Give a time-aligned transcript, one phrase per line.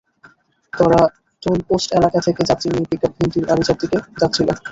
[0.73, 1.01] তরা
[1.43, 4.47] টোলপোস্ট এলাকা থেকে যাত্রী নিয়ে পিকআপ ভ্যানটি আরিচার দিকে যাচ্ছিল।